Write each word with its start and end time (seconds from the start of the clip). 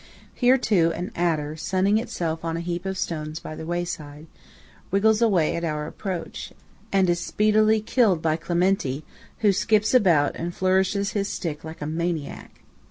Here, 0.33 0.57
too, 0.57 0.91
an 0.95 1.11
adder, 1.15 1.55
sunning 1.55 1.99
itself 1.99 2.43
on 2.43 2.57
a 2.57 2.65
heap 2.65 2.87
of 2.87 2.97
stones 2.97 3.39
by 3.39 3.53
the 3.55 3.67
wayside, 3.67 4.25
wriggles 4.89 5.21
away 5.21 5.55
at 5.55 5.63
our 5.63 5.85
approach, 5.85 6.51
and 6.91 7.07
is 7.07 7.19
speedily 7.19 7.81
killed 7.81 8.19
by 8.19 8.35
Clementi, 8.37 9.03
who 9.41 9.53
skips 9.53 9.93
about 9.93 10.35
and 10.35 10.55
flourishes 10.55 11.11
his 11.11 11.29
stick 11.29 11.63
like 11.63 11.83
a 11.83 11.85
maniac. 11.85 12.61